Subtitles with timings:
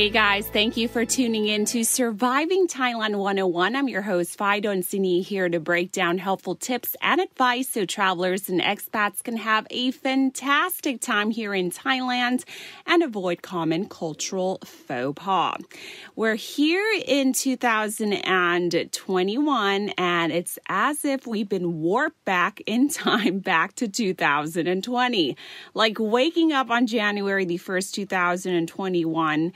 [0.00, 3.76] Hey guys, thank you for tuning in to Surviving Thailand 101.
[3.76, 8.48] I'm your host, Fidon Sini, here to break down helpful tips and advice so travelers
[8.48, 12.44] and expats can have a fantastic time here in Thailand
[12.86, 15.58] and avoid common cultural faux pas.
[16.16, 23.74] We're here in 2021, and it's as if we've been warped back in time back
[23.74, 25.36] to 2020.
[25.74, 29.52] Like waking up on January the 1st, 2021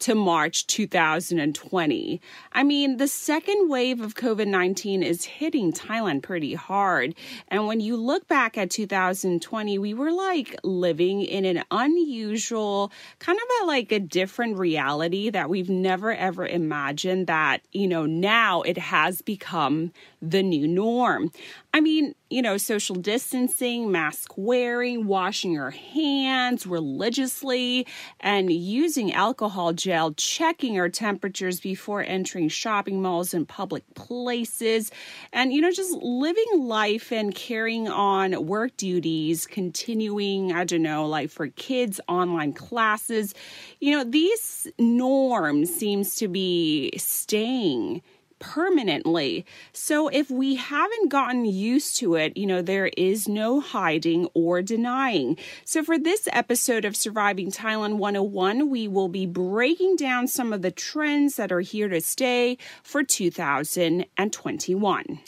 [0.00, 2.20] to March 2020.
[2.52, 7.14] I mean, the second wave of COVID 19 is hitting Thailand pretty hard.
[7.48, 13.38] And when you look back at 2020, we were like living in an unusual, kind
[13.38, 18.62] of a, like a different reality that we've never ever imagined that, you know, now
[18.62, 21.30] it has become the new norm.
[21.72, 27.86] I mean, you know, social distancing, mask wearing, washing your hands religiously,
[28.20, 34.90] and using alcohol gel, checking our temperatures before entering shopping malls and public places,
[35.32, 41.06] and, you know, just living life and carrying on work duties, continuing, I don't know,
[41.06, 43.34] like for kids, online classes.
[43.80, 48.02] You know, these norms seems to be staying
[48.38, 49.44] permanently.
[49.72, 54.62] So if we haven't gotten used to it, you know, there is no hiding or
[54.62, 55.36] denying.
[55.64, 60.62] So for this episode of Surviving Thailand 101, we will be breaking down some of
[60.62, 65.18] the trends that are here to stay for 2021.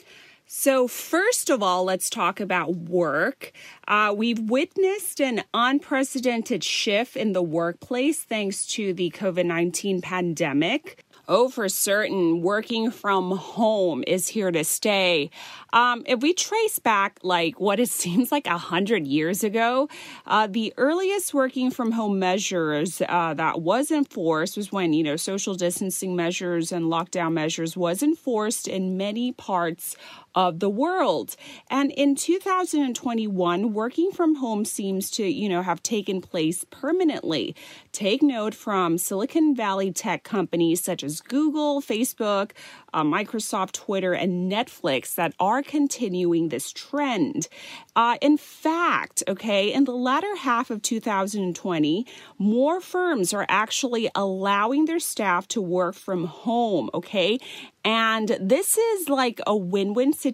[0.51, 3.53] So, first of all, let's talk about work.
[3.87, 11.05] Uh, we've witnessed an unprecedented shift in the workplace thanks to the COVID 19 pandemic
[11.29, 15.31] oh, for certain, working from home is here to stay.
[15.73, 19.89] Um, if we trace back like what it seems like a hundred years ago,
[20.27, 25.17] uh, the earliest working from home measures uh, that was enforced was when you know
[25.17, 29.97] social distancing measures and lockdown measures was enforced in many parts
[30.35, 31.37] of the world.
[31.71, 37.57] And in 2021, working from home seems to, you know, have taken place permanently.
[37.93, 42.53] Take note from Silicon Valley tech companies such as Google, Facebook,
[42.93, 47.49] uh, Microsoft, Twitter, and Netflix that are continuing this trend.
[47.97, 52.07] Uh, in fact, okay, in the latter half of 2020,
[52.39, 57.39] more firms are actually allowing their staff to work from home, okay?
[57.85, 60.28] And this is like a win win situation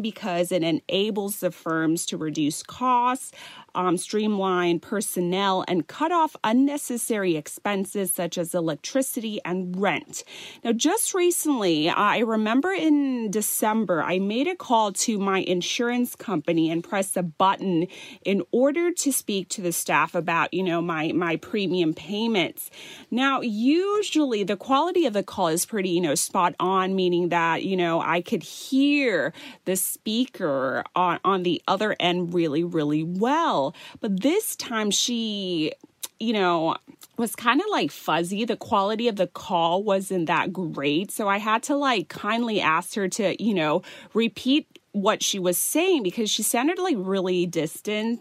[0.00, 3.32] because it enables the firms to reduce costs,
[3.74, 10.24] um, streamline personnel, and cut off unnecessary expenses such as electricity and rent.
[10.64, 16.70] Now, just recently, I remember in December, I made a call to my insurance company
[16.70, 17.86] and pressed a button
[18.24, 22.70] in order to speak to the staff about, you know, my, my premium payments.
[23.10, 27.64] Now, usually the quality of the call is pretty, you know, spot on, meaning that,
[27.64, 29.32] you know, I could hear
[29.64, 33.74] the speaker on, on the other end really, really well well.
[34.00, 35.72] But this time she,
[36.20, 36.76] you know,
[37.16, 38.44] was kind of like fuzzy.
[38.44, 41.10] The quality of the call wasn't that great.
[41.10, 43.82] So I had to like kindly ask her to, you know,
[44.14, 48.20] repeat what she was saying because she sounded like really distant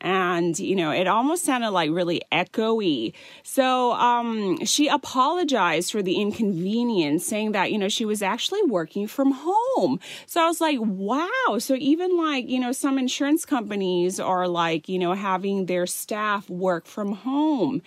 [0.00, 3.12] and you know it almost sounded like really echoey.
[3.42, 9.06] So um, she apologized for the inconvenience saying that you know she was actually working
[9.06, 10.00] from home.
[10.26, 11.58] So i was like wow.
[11.58, 16.48] So even like you know some insurance companies are like you know having their staff
[16.48, 17.82] work from home.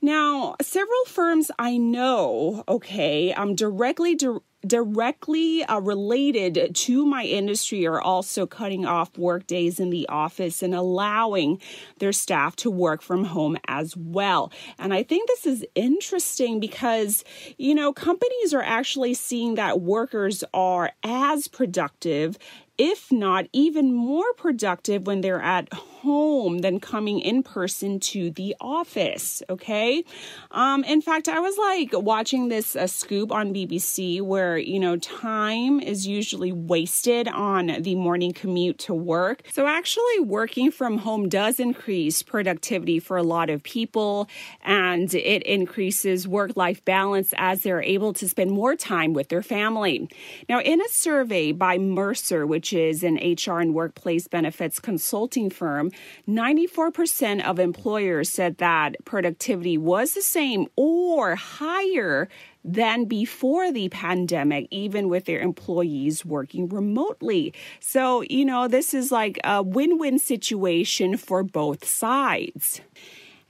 [0.00, 7.86] Now, several firms I know, okay, um, directly di- directly uh, related to my industry
[7.86, 11.60] are also cutting off work days in the office and allowing
[11.98, 14.52] their staff to work from home as well.
[14.78, 17.24] And I think this is interesting because,
[17.56, 22.38] you know, companies are actually seeing that workers are as productive
[22.78, 25.68] if not even more productive when they're at
[26.02, 29.42] home than coming in person to the office.
[29.50, 30.04] Okay.
[30.50, 34.96] Um, in fact, I was like watching this uh, scoop on BBC where, you know,
[34.96, 39.42] time is usually wasted on the morning commute to work.
[39.52, 44.28] So actually, working from home does increase productivity for a lot of people
[44.62, 49.42] and it increases work life balance as they're able to spend more time with their
[49.42, 50.08] family.
[50.48, 55.87] Now, in a survey by Mercer, which is an HR and workplace benefits consulting firm,
[56.28, 62.28] 94% of employers said that productivity was the same or higher
[62.64, 67.54] than before the pandemic, even with their employees working remotely.
[67.80, 72.80] So, you know, this is like a win win situation for both sides.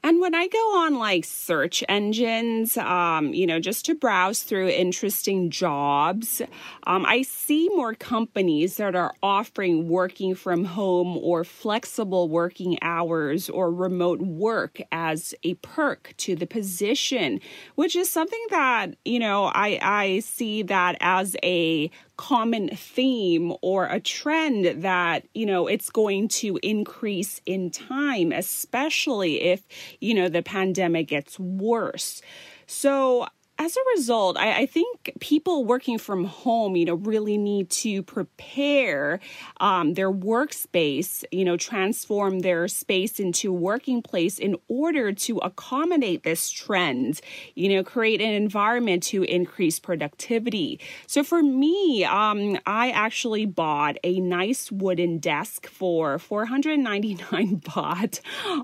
[0.05, 4.69] And when I go on like search engines, um, you know, just to browse through
[4.69, 6.41] interesting jobs,
[6.85, 13.50] um, I see more companies that are offering working from home or flexible working hours
[13.50, 17.41] or remote work as a perk to the position,
[17.75, 23.87] which is something that, you know, I, I see that as a common theme or
[23.87, 29.62] a trend that, you know, it's going to increase in time, especially if,
[30.00, 32.20] you know, the pandemic gets worse.
[32.67, 33.29] So
[33.59, 38.05] as a result, I, I, think people working from home, you know, really need to
[38.05, 39.19] prepare
[39.59, 45.39] um, their workspace, you know, transform their space into a working place in order to
[45.39, 47.21] accommodate this trend,
[47.57, 50.79] you know, create an environment to increase productivity.
[51.09, 58.21] So for me, um, I actually bought a nice wooden desk for 499 baht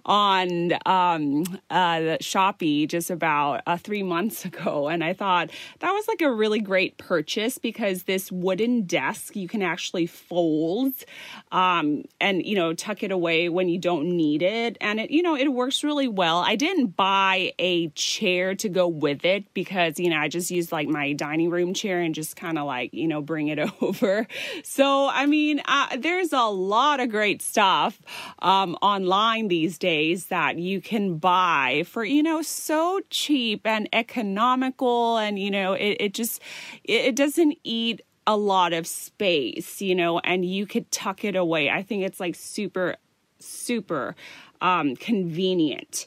[0.07, 4.84] on um, uh, Shopee just about uh, three months ago.
[4.89, 5.51] And I thought
[5.81, 10.95] that was like a really great purchase because this wooden desk you can actually fold
[11.53, 14.77] um, and, you know, tuck it away when you don't need it.
[14.81, 16.39] And it, you know, it works really well.
[16.39, 20.73] I didn't buy a chair to go with it because, you know, I just used
[20.73, 24.27] like my dining room chair and just kind of like, you know, bring it over.
[24.63, 28.01] So, I mean, uh, there's a lot of great stuff
[28.41, 34.74] um, online these days that you can buy for, you know, so cheap and economical
[34.83, 36.41] and you know it, it just
[36.85, 41.37] it, it doesn't eat a lot of space you know and you could tuck it
[41.37, 41.71] away.
[41.71, 42.97] I think it's like super
[43.39, 44.15] super
[44.61, 46.07] um, convenient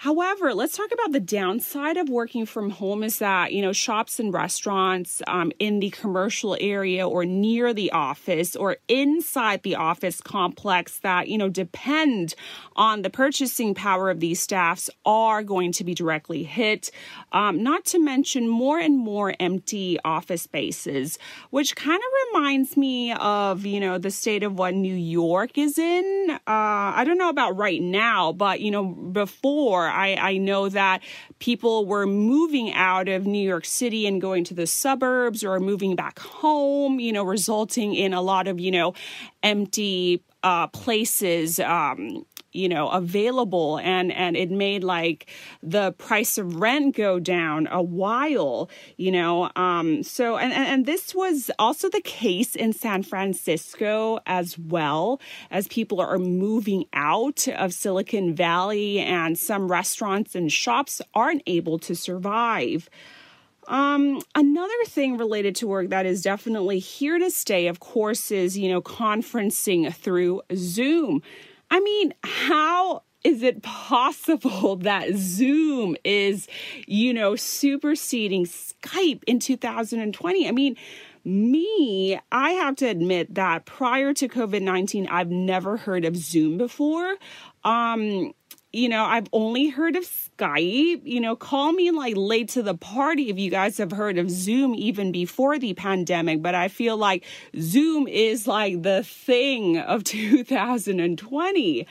[0.00, 4.18] However, let's talk about the downside of working from home is that, you know, shops
[4.18, 10.22] and restaurants um, in the commercial area or near the office or inside the office
[10.22, 12.34] complex that, you know, depend
[12.76, 16.90] on the purchasing power of these staffs are going to be directly hit.
[17.32, 21.18] Um, not to mention more and more empty office spaces,
[21.50, 25.76] which kind of reminds me of, you know, the state of what New York is
[25.76, 26.30] in.
[26.30, 31.02] Uh, I don't know about right now, but, you know, before I, I know that
[31.38, 35.96] people were moving out of New York City and going to the suburbs or moving
[35.96, 38.94] back home, you know, resulting in a lot of, you know,
[39.42, 45.26] empty uh, places um, you know available and and it made like
[45.62, 51.14] the price of rent go down a while you know um so and and this
[51.14, 55.20] was also the case in San Francisco as well
[55.50, 61.78] as people are moving out of Silicon Valley and some restaurants and shops aren't able
[61.78, 62.88] to survive
[63.70, 68.58] um, another thing related to work that is definitely here to stay, of course, is,
[68.58, 71.22] you know, conferencing through Zoom.
[71.70, 76.48] I mean, how is it possible that Zoom is,
[76.86, 80.48] you know, superseding Skype in 2020?
[80.48, 80.76] I mean,
[81.24, 86.56] me, I have to admit that prior to COVID 19, I've never heard of Zoom
[86.56, 87.16] before.
[87.62, 88.32] Um,
[88.72, 91.02] you know, I've only heard of Skype.
[91.04, 94.30] You know, call me like late to the party if you guys have heard of
[94.30, 97.24] Zoom even before the pandemic, but I feel like
[97.58, 101.86] Zoom is like the thing of 2020.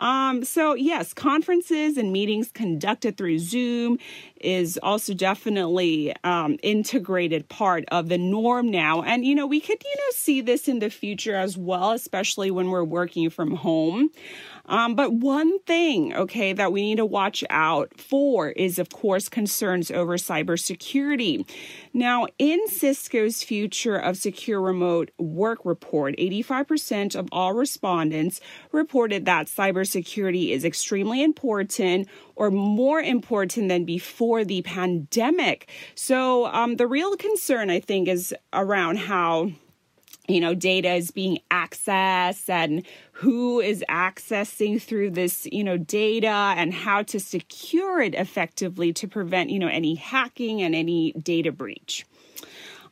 [0.00, 3.98] Um, so yes, conferences and meetings conducted through Zoom
[4.40, 9.02] is also definitely um, integrated part of the norm now.
[9.02, 12.50] And you know, we could you know see this in the future as well, especially
[12.50, 14.10] when we're working from home.
[14.70, 19.28] Um, but one thing, okay, that we need to watch out for is, of course,
[19.28, 21.44] concerns over cybersecurity.
[21.92, 29.48] Now, in Cisco's Future of Secure Remote Work report, 85% of all respondents reported that
[29.48, 35.68] cybersecurity is extremely important or more important than before the pandemic.
[35.96, 39.50] So, um, the real concern, I think, is around how
[40.30, 46.54] you know data is being accessed and who is accessing through this you know data
[46.56, 51.52] and how to secure it effectively to prevent you know any hacking and any data
[51.52, 52.04] breach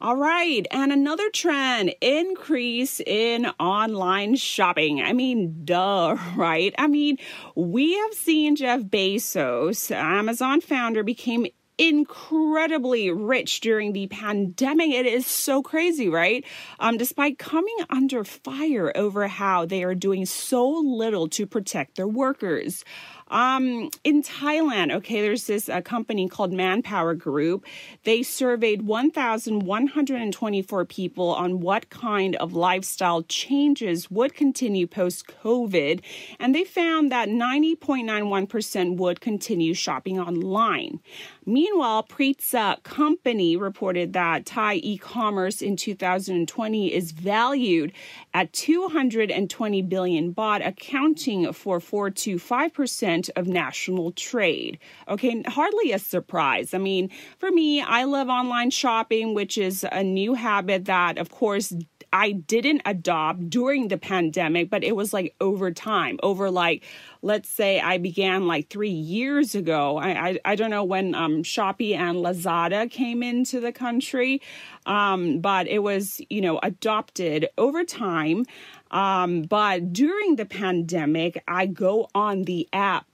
[0.01, 0.65] all right.
[0.71, 5.03] And another trend increase in online shopping.
[5.03, 6.73] I mean, duh, right?
[6.79, 7.19] I mean,
[7.57, 11.47] we have seen Jeff Bezos, Amazon founder, became
[11.79, 14.91] incredibly rich during the pandemic.
[14.91, 16.45] It is so crazy, right?
[16.81, 22.09] Um, despite coming under fire over how they are doing so little to protect their
[22.09, 22.85] workers.
[23.31, 27.67] Um, in Thailand, okay, there's this a company called Manpower Group.
[28.05, 36.01] They surveyed 1,124 people on what kind of lifestyle changes would continue post COVID,
[36.39, 41.01] and they found that 90.91% would continue shopping online.
[41.45, 47.93] Meanwhile, Priceza Company reported that Thai e-commerce in 2020 is valued
[48.35, 54.79] at 220 billion baht, accounting for 4 to 5 percent of national trade.
[55.09, 56.75] Okay, hardly a surprise.
[56.75, 61.31] I mean, for me, I love online shopping, which is a new habit that, of
[61.31, 61.75] course,
[62.13, 66.85] I didn't adopt during the pandemic, but it was like over time, over like,
[67.21, 69.99] let's say I began like three years ago.
[69.99, 74.41] I, I, I don't know when um, Shopee and Lazada came into the country,
[74.87, 78.47] um, but it was, you know, adopted over time.
[78.91, 83.08] Um, but during the pandemic, I go on the app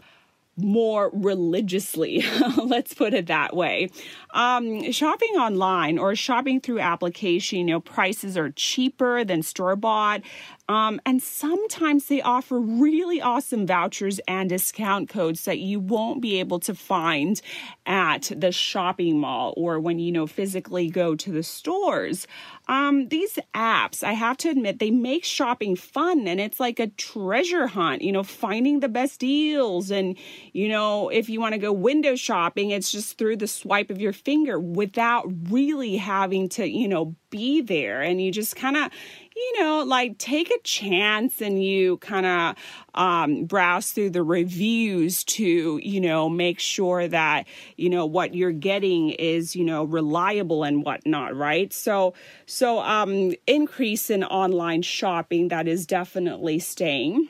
[0.56, 2.24] more religiously.
[2.56, 3.90] Let's put it that way.
[4.32, 10.22] Um, shopping online or shopping through application, you know, prices are cheaper than store bought.
[10.68, 16.40] Um, and sometimes they offer really awesome vouchers and discount codes that you won't be
[16.40, 17.40] able to find
[17.84, 22.26] at the shopping mall or when you know physically go to the stores.
[22.66, 26.86] Um, these apps, I have to admit, they make shopping fun and it's like a
[26.86, 29.90] treasure hunt, you know, finding the best deals.
[29.90, 30.16] And,
[30.54, 34.00] you know, if you want to go window shopping, it's just through the swipe of
[34.00, 38.00] your finger without really having to, you know, be there.
[38.00, 38.90] And you just kind of,
[39.36, 42.56] you know, like take a chance and you kind of
[42.94, 48.52] um, browse through the reviews to, you know, make sure that, you know, what you're
[48.52, 51.72] getting is, you know, reliable and whatnot, right?
[51.72, 52.14] So,
[52.46, 57.28] so um, increase in online shopping that is definitely staying.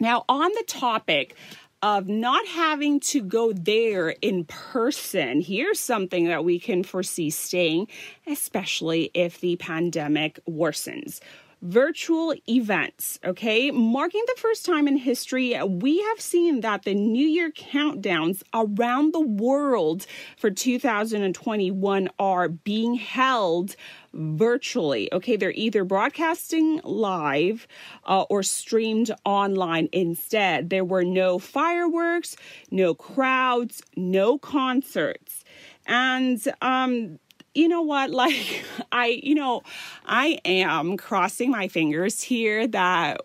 [0.00, 1.36] Now, on the topic
[1.82, 7.88] of not having to go there in person, here's something that we can foresee staying,
[8.26, 11.20] especially if the pandemic worsens
[11.62, 13.18] virtual events.
[13.24, 18.42] Okay, marking the first time in history, we have seen that the New Year countdowns
[18.54, 20.06] around the world
[20.38, 23.76] for 2021 are being held
[24.12, 25.12] virtually.
[25.12, 27.66] Okay, they're either broadcasting live
[28.04, 30.70] uh, or streamed online instead.
[30.70, 32.36] There were no fireworks,
[32.70, 35.44] no crowds, no concerts.
[35.86, 37.18] And um,
[37.54, 38.10] you know what?
[38.20, 39.62] Like, I, you know,
[40.04, 43.22] I am crossing my fingers here that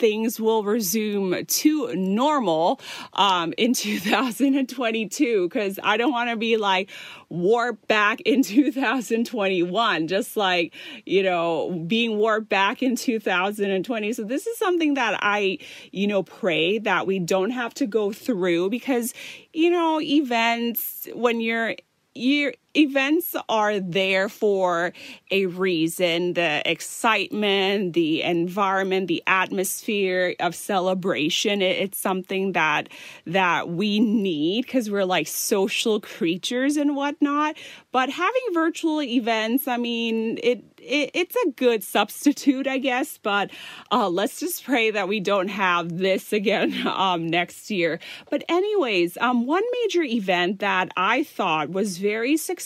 [0.00, 2.80] things will resume to normal
[3.12, 6.90] um, in 2022 because I don't want to be like
[7.28, 10.74] warped back in 2021, just like,
[11.06, 14.12] you know, being warped back in 2020.
[14.12, 15.58] So, this is something that I,
[15.92, 19.14] you know, pray that we don't have to go through because,
[19.52, 21.76] you know, events, when you're
[22.14, 24.92] your events are there for
[25.30, 32.88] a reason the excitement the environment the atmosphere of celebration it's something that
[33.26, 37.56] that we need because we're like social creatures and whatnot
[37.90, 43.18] but having virtual events i mean it it, it's a good substitute, I guess.
[43.18, 43.50] But
[43.90, 48.00] uh, let's just pray that we don't have this again um, next year.
[48.30, 52.59] But, anyways, um, one major event that I thought was very successful,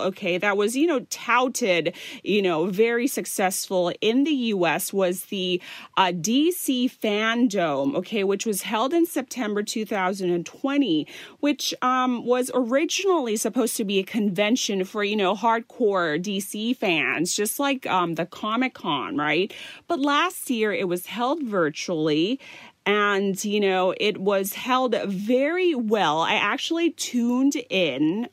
[0.00, 5.60] okay, that was, you know, touted, you know, very successful in the US was the
[5.96, 11.06] uh, DC FanDome, okay, which was held in September 2020,
[11.40, 16.92] which um, was originally supposed to be a convention for, you know, hardcore DC fans
[16.92, 19.52] fans, just like um, the Comic Con, right?
[19.86, 22.40] But last year it was held virtually
[22.84, 28.28] and you know it was held very well i actually tuned in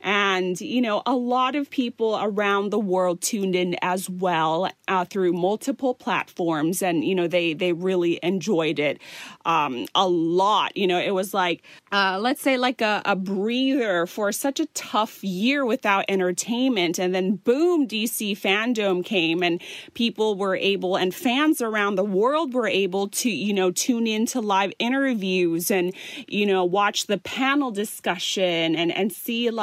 [0.00, 5.04] And, you know, a lot of people around the world tuned in as well uh,
[5.04, 6.82] through multiple platforms.
[6.82, 9.00] And, you know, they, they really enjoyed it
[9.44, 10.76] um, a lot.
[10.76, 11.62] You know, it was like,
[11.92, 16.98] uh, let's say, like a, a breather for such a tough year without entertainment.
[16.98, 19.62] And then, boom, DC FanDome came and
[19.94, 24.40] people were able, and fans around the world were able to, you know, tune into
[24.40, 25.94] live interviews and,
[26.26, 29.61] you know, watch the panel discussion and, and see like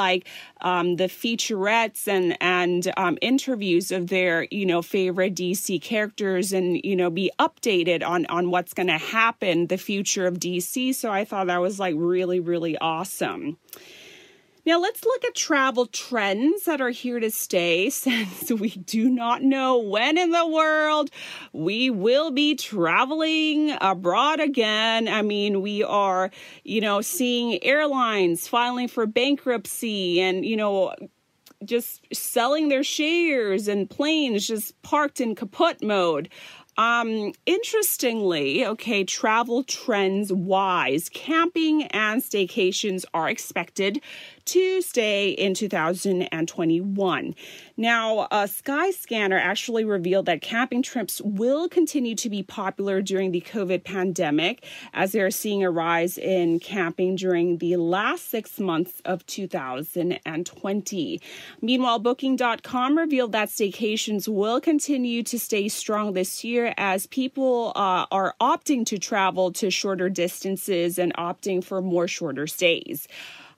[0.60, 6.80] um, the featurettes and, and um, interviews of their, you know, favorite DC characters and,
[6.84, 10.94] you know, be updated on, on what's going to happen, the future of DC.
[10.94, 13.58] So I thought that was like really, really awesome.
[14.66, 19.42] Now, let's look at travel trends that are here to stay since we do not
[19.42, 21.10] know when in the world
[21.52, 25.08] we will be traveling abroad again.
[25.08, 26.30] I mean, we are,
[26.64, 30.94] you know, seeing airlines filing for bankruptcy and, you know,
[31.64, 36.28] just selling their shares and planes just parked in kaput mode.
[36.78, 44.00] Um, interestingly, okay, travel trends wise, camping and staycations are expected
[44.50, 47.34] to stay in 2021.
[47.76, 53.42] Now, a Skyscanner actually revealed that camping trips will continue to be popular during the
[53.42, 59.24] COVID pandemic as they're seeing a rise in camping during the last six months of
[59.26, 61.20] 2020.
[61.62, 68.06] Meanwhile, Booking.com revealed that staycations will continue to stay strong this year as people uh,
[68.10, 73.06] are opting to travel to shorter distances and opting for more shorter stays.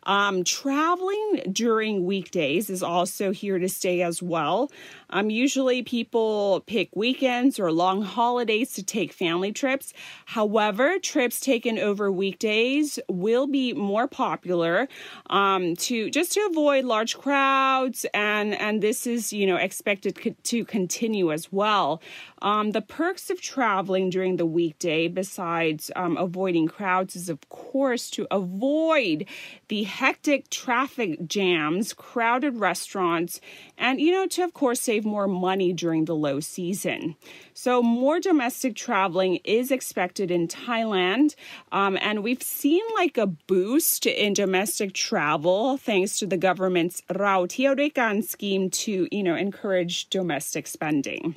[0.04, 4.71] Um, traveling during weekdays is also here to stay as well.
[5.11, 9.92] Um, usually people pick weekends or long holidays to take family trips.
[10.26, 14.88] However, trips taken over weekdays will be more popular
[15.30, 20.35] um, to just to avoid large crowds, and and this is you know expected co-
[20.44, 22.00] to continue as well.
[22.42, 28.11] Um, the perks of traveling during the weekday, besides um, avoiding crowds, is of course
[28.11, 29.26] to avoid
[29.68, 33.40] the hectic traffic jams, crowded restaurants,
[33.78, 37.14] and you know to of course save more money during the low season.
[37.54, 41.37] So more domestic traveling is expected in Thailand,
[41.70, 47.46] um, and we've seen like a boost in domestic travel thanks to the government's Rao
[47.46, 51.37] Tiu scheme to you know encourage domestic spending.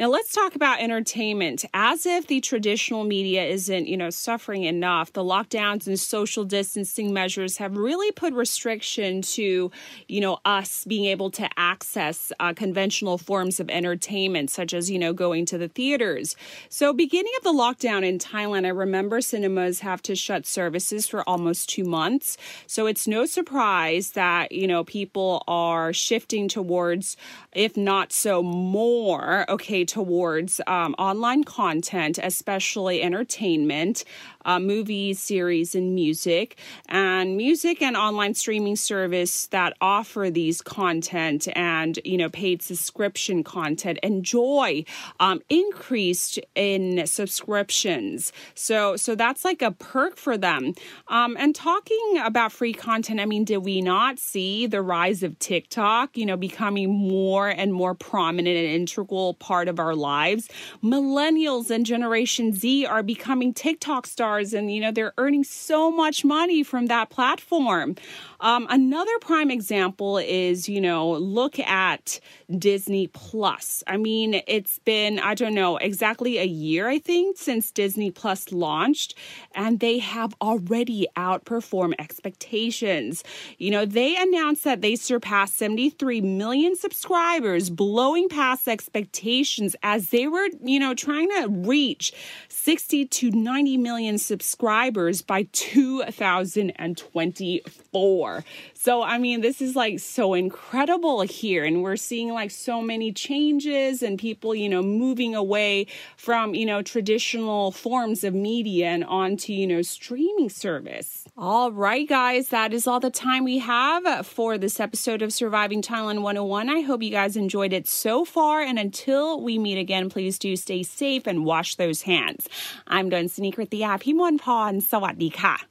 [0.00, 1.66] Now let's talk about entertainment.
[1.74, 7.12] As if the traditional media isn't, you know, suffering enough, the lockdowns and social distancing
[7.12, 9.70] measures have really put restriction to,
[10.08, 14.98] you know, us being able to access uh, conventional forms of entertainment, such as, you
[14.98, 16.34] know, going to the theaters.
[16.70, 21.28] So, beginning of the lockdown in Thailand, I remember cinemas have to shut services for
[21.28, 22.38] almost two months.
[22.66, 27.18] So it's no surprise that, you know, people are shifting towards,
[27.52, 34.04] if not so more, okay towards um, online content, especially entertainment,
[34.44, 41.48] uh, movies, series, and music, and music and online streaming service that offer these content
[41.56, 44.84] and you know paid subscription content enjoy
[45.18, 48.32] um, increased in subscriptions.
[48.54, 50.74] So so that's like a perk for them.
[51.08, 55.38] Um, and talking about free content, I mean, did we not see the rise of
[55.38, 56.16] TikTok?
[56.16, 60.48] You know, becoming more and more prominent and integral part of our lives.
[60.82, 65.90] Millennials and Generation Z are becoming TikTok stars stars and you know they're earning so
[65.90, 67.96] much money from that platform.
[68.40, 72.20] Um, another prime example is you know look at
[72.56, 73.82] disney plus.
[73.86, 78.52] I mean it's been i don't know exactly a year i think since disney plus
[78.52, 79.14] launched
[79.54, 83.24] and they have already outperformed expectations.
[83.58, 90.28] You know they announced that they surpassed 73 million subscribers blowing past expectations as they
[90.28, 92.12] were you know trying to reach
[92.48, 98.44] 60 to 90 million subscribers by 2024.
[98.79, 101.63] So, I mean, this is like so incredible here.
[101.63, 106.65] And we're seeing like so many changes and people, you know, moving away from, you
[106.65, 111.25] know, traditional forms of media and onto, you know, streaming service.
[111.37, 115.81] All right, guys, that is all the time we have for this episode of Surviving
[115.81, 116.69] Thailand 101.
[116.69, 118.61] I hope you guys enjoyed it so far.
[118.61, 122.47] And until we meet again, please do stay safe and wash those hands.
[122.87, 125.68] I'm Done Sneaker ติยาพิมลพรสวัสดีค่ะ